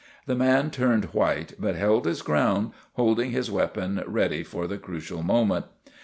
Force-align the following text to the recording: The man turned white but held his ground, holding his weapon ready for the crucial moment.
The 0.25 0.33
man 0.33 0.71
turned 0.71 1.05
white 1.13 1.53
but 1.59 1.75
held 1.75 2.07
his 2.07 2.23
ground, 2.23 2.71
holding 2.93 3.29
his 3.29 3.51
weapon 3.51 4.01
ready 4.07 4.41
for 4.43 4.65
the 4.65 4.79
crucial 4.79 5.21
moment. 5.21 5.65